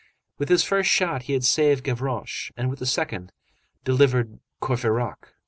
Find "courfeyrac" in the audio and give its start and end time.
4.59-5.35